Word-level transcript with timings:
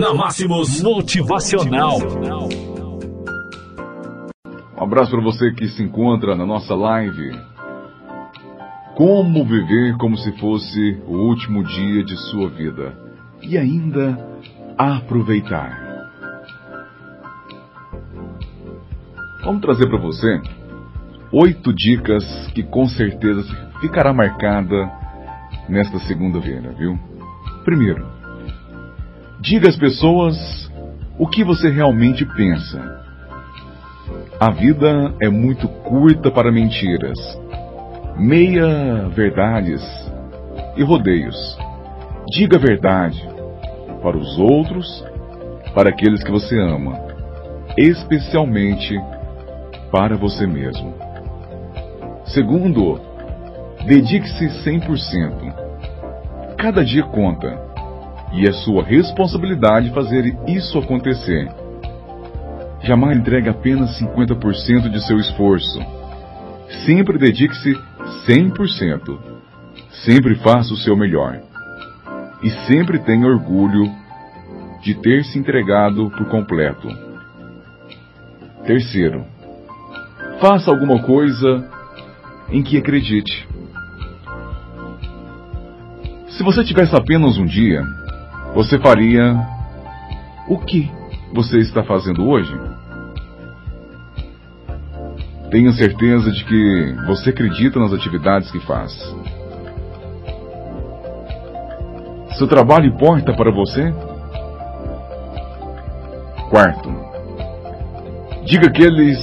Na 0.00 0.14
Máximos 0.14 0.80
Motivacional. 0.82 1.98
Um 4.76 4.82
abraço 4.82 5.10
para 5.10 5.20
você 5.22 5.52
que 5.52 5.68
se 5.68 5.82
encontra 5.82 6.34
na 6.34 6.46
nossa 6.46 6.74
live. 6.74 7.32
Como 8.96 9.44
viver 9.44 9.96
como 9.98 10.16
se 10.16 10.32
fosse 10.38 11.02
o 11.06 11.16
último 11.16 11.62
dia 11.64 12.04
de 12.04 12.16
sua 12.30 12.48
vida 12.48 12.96
e 13.42 13.58
ainda 13.58 14.18
aproveitar. 14.78 15.78
Vamos 19.44 19.60
trazer 19.60 19.88
para 19.88 19.98
você 19.98 20.40
oito 21.32 21.72
dicas 21.72 22.24
que 22.54 22.62
com 22.62 22.86
certeza 22.86 23.42
ficará 23.80 24.12
marcada 24.12 24.90
nesta 25.68 25.98
segunda-feira, 26.00 26.72
viu? 26.78 26.98
Primeiro, 27.64 28.21
diga 29.42 29.68
às 29.68 29.76
pessoas 29.76 30.70
o 31.18 31.26
que 31.26 31.42
você 31.42 31.68
realmente 31.68 32.24
pensa. 32.24 33.02
A 34.38 34.50
vida 34.50 35.14
é 35.20 35.28
muito 35.28 35.68
curta 35.68 36.30
para 36.30 36.52
mentiras, 36.52 37.18
meia-verdades 38.16 39.82
e 40.76 40.82
rodeios. 40.84 41.36
Diga 42.32 42.56
a 42.56 42.60
verdade 42.60 43.20
para 44.00 44.16
os 44.16 44.38
outros, 44.38 45.04
para 45.74 45.90
aqueles 45.90 46.22
que 46.22 46.30
você 46.30 46.58
ama, 46.58 47.00
especialmente 47.76 48.96
para 49.90 50.16
você 50.16 50.46
mesmo. 50.46 50.94
Segundo, 52.26 53.00
dedique-se 53.86 54.46
100%. 54.64 55.52
Cada 56.56 56.84
dia 56.84 57.02
conta 57.02 57.71
e 58.32 58.46
é 58.46 58.52
sua 58.52 58.82
responsabilidade 58.82 59.90
fazer 59.90 60.36
isso 60.48 60.78
acontecer. 60.78 61.48
Jamais 62.82 63.18
entregue 63.18 63.48
apenas 63.48 63.98
50% 64.00 64.88
de 64.88 65.06
seu 65.06 65.18
esforço. 65.18 65.78
Sempre 66.84 67.18
dedique-se 67.18 67.74
100%. 68.26 69.18
Sempre 70.04 70.34
faça 70.36 70.72
o 70.72 70.76
seu 70.76 70.96
melhor. 70.96 71.40
E 72.42 72.50
sempre 72.66 72.98
tenha 72.98 73.26
orgulho 73.26 73.84
de 74.82 74.94
ter 74.94 75.24
se 75.24 75.38
entregado 75.38 76.10
por 76.10 76.26
completo. 76.26 76.88
Terceiro, 78.66 79.24
faça 80.40 80.70
alguma 80.70 81.02
coisa 81.02 81.68
em 82.50 82.62
que 82.62 82.76
acredite. 82.76 83.46
Se 86.30 86.42
você 86.42 86.64
tivesse 86.64 86.96
apenas 86.96 87.38
um 87.38 87.44
dia, 87.44 87.84
você 88.54 88.78
faria 88.78 89.34
o 90.48 90.58
que 90.58 90.90
você 91.32 91.58
está 91.58 91.82
fazendo 91.82 92.28
hoje? 92.28 92.52
Tenha 95.50 95.72
certeza 95.72 96.30
de 96.30 96.44
que 96.44 96.94
você 97.06 97.30
acredita 97.30 97.78
nas 97.78 97.92
atividades 97.92 98.50
que 98.50 98.60
faz. 98.60 98.92
Seu 102.38 102.46
trabalho 102.46 102.86
importa 102.86 103.34
para 103.34 103.50
você? 103.50 103.92
Quarto, 106.50 106.90
diga 108.44 108.68
aqueles 108.68 109.18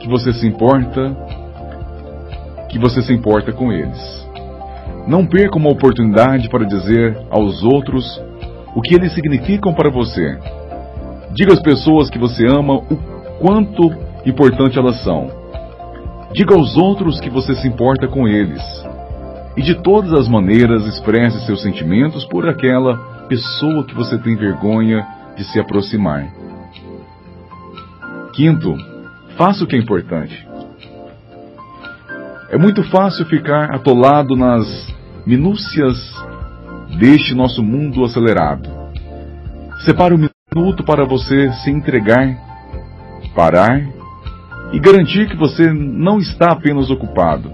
que 0.00 0.08
você 0.08 0.32
se 0.32 0.46
importa, 0.46 1.16
que 2.68 2.78
você 2.78 3.02
se 3.02 3.12
importa 3.12 3.52
com 3.52 3.72
eles. 3.72 4.26
Não 5.06 5.26
perca 5.26 5.56
uma 5.56 5.70
oportunidade 5.70 6.48
para 6.48 6.64
dizer 6.64 7.16
aos 7.30 7.62
outros 7.62 8.04
o 8.76 8.82
que 8.82 8.94
eles 8.94 9.14
significam 9.14 9.72
para 9.72 9.88
você. 9.88 10.38
Diga 11.32 11.54
às 11.54 11.62
pessoas 11.62 12.10
que 12.10 12.18
você 12.18 12.46
ama 12.46 12.74
o 12.74 12.96
quanto 13.40 13.90
importante 14.26 14.78
elas 14.78 15.02
são. 15.02 15.30
Diga 16.34 16.54
aos 16.54 16.76
outros 16.76 17.18
que 17.18 17.30
você 17.30 17.54
se 17.54 17.66
importa 17.66 18.06
com 18.06 18.28
eles. 18.28 18.62
E 19.56 19.62
de 19.62 19.76
todas 19.76 20.12
as 20.12 20.28
maneiras 20.28 20.84
expresse 20.86 21.46
seus 21.46 21.62
sentimentos 21.62 22.26
por 22.26 22.46
aquela 22.46 22.98
pessoa 23.28 23.82
que 23.82 23.94
você 23.94 24.18
tem 24.18 24.36
vergonha 24.36 25.06
de 25.38 25.44
se 25.44 25.58
aproximar. 25.58 26.30
Quinto, 28.34 28.76
faça 29.38 29.64
o 29.64 29.66
que 29.66 29.74
é 29.74 29.78
importante. 29.78 30.46
É 32.50 32.58
muito 32.58 32.82
fácil 32.90 33.24
ficar 33.24 33.74
atolado 33.74 34.36
nas 34.36 34.94
minúcias 35.24 35.96
deste 36.98 37.34
nosso 37.34 37.62
mundo 37.62 38.04
acelerado. 38.04 38.68
Separe 39.84 40.14
um 40.14 40.28
minuto 40.54 40.82
para 40.84 41.04
você 41.04 41.52
se 41.52 41.70
entregar, 41.70 42.36
parar 43.34 43.80
e 44.72 44.80
garantir 44.80 45.28
que 45.28 45.36
você 45.36 45.72
não 45.72 46.18
está 46.18 46.52
apenas 46.52 46.90
ocupado, 46.90 47.52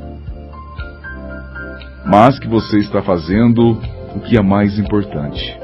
mas 2.07 2.39
que 2.39 2.49
você 2.49 2.79
está 2.79 3.03
fazendo 3.03 3.79
o 4.15 4.21
que 4.21 4.37
é 4.37 4.43
mais 4.43 4.79
importante. 4.79 5.59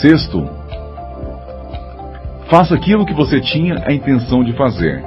Sexto, 0.00 0.48
faça 2.50 2.74
aquilo 2.74 3.06
que 3.06 3.14
você 3.14 3.40
tinha 3.40 3.82
a 3.86 3.92
intenção 3.92 4.42
de 4.42 4.52
fazer. 4.54 5.02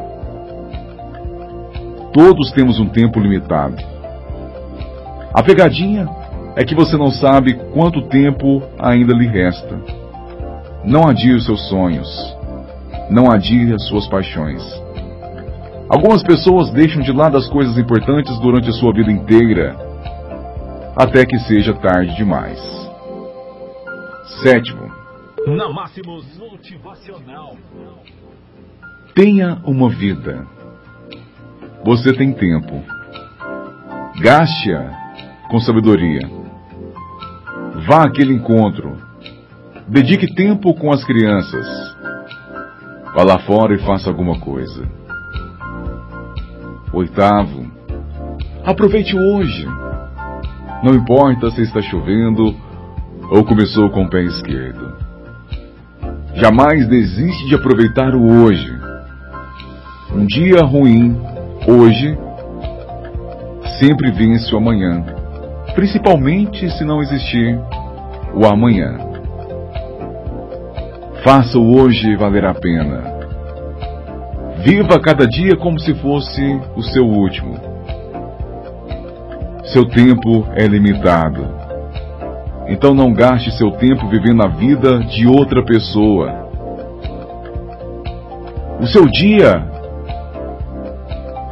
Todos 2.13 2.51
temos 2.51 2.79
um 2.79 2.87
tempo 2.87 3.19
limitado. 3.19 3.94
A 5.35 5.43
pegadinha 5.43 6.07
é 6.55 6.63
que 6.63 6.73
você 6.73 6.95
não 6.95 7.11
sabe 7.11 7.55
quanto 7.73 8.07
tempo 8.07 8.63
ainda 8.79 9.13
lhe 9.13 9.27
resta. 9.27 9.77
Não 10.85 11.09
adie 11.09 11.33
os 11.33 11.45
seus 11.45 11.67
sonhos. 11.67 12.07
Não 13.09 13.29
adie 13.29 13.73
as 13.73 13.85
suas 13.89 14.07
paixões. 14.07 14.63
Algumas 15.89 16.23
pessoas 16.23 16.71
deixam 16.71 17.01
de 17.01 17.11
lado 17.11 17.35
as 17.35 17.49
coisas 17.49 17.77
importantes 17.77 18.39
durante 18.39 18.69
a 18.69 18.73
sua 18.73 18.93
vida 18.93 19.11
inteira, 19.11 19.75
até 20.95 21.25
que 21.25 21.37
seja 21.39 21.73
tarde 21.73 22.15
demais. 22.15 22.57
Sétimo. 24.41 24.89
Na 25.47 25.67
Máximos 25.67 26.25
Motivacional. 26.39 27.57
Tenha 29.13 29.61
uma 29.65 29.89
vida. 29.89 30.47
Você 31.83 32.13
tem 32.13 32.31
tempo. 32.31 32.81
Gaste-a 34.21 35.04
com 35.49 35.59
sabedoria. 35.59 36.29
Vá 37.87 38.05
àquele 38.05 38.33
encontro. 38.33 38.97
Dedique 39.87 40.33
tempo 40.33 40.73
com 40.73 40.91
as 40.91 41.03
crianças. 41.03 41.67
Vá 43.15 43.23
lá 43.23 43.39
fora 43.39 43.75
e 43.75 43.79
faça 43.79 44.09
alguma 44.09 44.39
coisa. 44.39 44.89
Oitavo. 46.91 47.65
Aproveite 48.65 49.15
hoje. 49.15 49.67
Não 50.83 50.93
importa 50.93 51.51
se 51.51 51.61
está 51.61 51.81
chovendo 51.81 52.55
ou 53.29 53.43
começou 53.43 53.89
com 53.89 54.03
o 54.03 54.09
pé 54.09 54.23
esquerdo. 54.23 54.95
Jamais 56.35 56.87
desiste 56.87 57.47
de 57.47 57.55
aproveitar 57.55 58.13
o 58.13 58.43
hoje. 58.43 58.77
Um 60.13 60.25
dia 60.25 60.61
ruim, 60.61 61.17
hoje, 61.67 62.17
sempre 63.79 64.11
vence 64.11 64.53
o 64.53 64.57
amanhã, 64.57 65.05
principalmente 65.75 66.69
se 66.71 66.85
não 66.85 67.01
existir 67.01 67.59
o 68.33 68.45
amanhã. 68.45 68.97
Faça 71.23 71.59
o 71.59 71.77
hoje 71.77 72.15
valer 72.15 72.45
a 72.45 72.53
pena. 72.53 73.13
Viva 74.63 74.99
cada 74.99 75.27
dia 75.27 75.55
como 75.57 75.79
se 75.79 75.93
fosse 75.95 76.41
o 76.75 76.81
seu 76.81 77.05
último. 77.05 77.59
Seu 79.65 79.85
tempo 79.89 80.47
é 80.55 80.65
limitado. 80.65 81.45
Então 82.67 82.93
não 82.93 83.13
gaste 83.13 83.51
seu 83.51 83.71
tempo 83.71 84.07
vivendo 84.07 84.43
a 84.43 84.47
vida 84.47 84.99
de 84.99 85.27
outra 85.27 85.63
pessoa. 85.63 86.49
O 88.79 88.87
seu 88.87 89.05
dia 89.07 89.63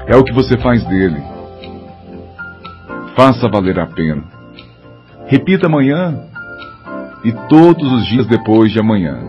é 0.07 0.15
o 0.15 0.23
que 0.23 0.33
você 0.33 0.57
faz 0.57 0.83
dele. 0.85 1.32
Faça 3.15 3.47
valer 3.47 3.79
a 3.79 3.85
pena. 3.85 4.23
Repita 5.27 5.67
amanhã 5.67 6.27
e 7.23 7.31
todos 7.47 7.91
os 7.91 8.05
dias 8.07 8.27
depois 8.27 8.71
de 8.71 8.79
amanhã. 8.79 9.19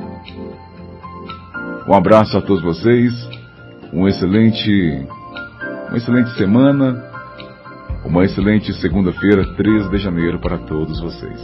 Um 1.87 1.95
abraço 1.95 2.37
a 2.37 2.41
todos 2.41 2.63
vocês. 2.63 3.13
Um 3.93 4.09
excelente, 4.09 5.07
uma 5.89 5.97
excelente 5.97 6.31
semana. 6.37 7.13
Uma 8.05 8.25
excelente 8.25 8.73
segunda-feira, 8.81 9.45
13 9.55 9.89
de 9.91 9.99
janeiro 9.99 10.39
para 10.39 10.59
todos 10.59 11.01
vocês. 11.01 11.41